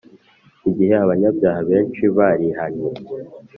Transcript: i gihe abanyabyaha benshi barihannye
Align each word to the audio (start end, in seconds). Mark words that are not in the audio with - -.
i 0.69 0.71
gihe 0.77 0.93
abanyabyaha 1.03 1.61
benshi 1.69 2.03
barihannye 2.15 2.89